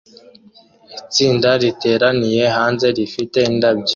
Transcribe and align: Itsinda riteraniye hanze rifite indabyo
Itsinda 0.99 1.49
riteraniye 1.61 2.43
hanze 2.57 2.87
rifite 2.97 3.37
indabyo 3.49 3.89